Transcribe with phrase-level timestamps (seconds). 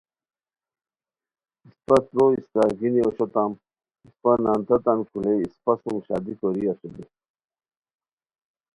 [1.67, 3.51] اسپہ تروئے اسپڅار گینی اوشوتام
[4.05, 7.03] اسپہ نان تتان کھولئے اسپہ سوم شادی کوری اسونی